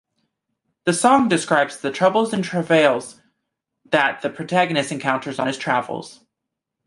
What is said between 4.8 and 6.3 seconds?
encounters on his travels.